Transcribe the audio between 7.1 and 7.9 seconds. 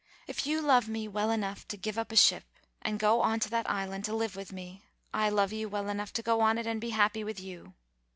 with you.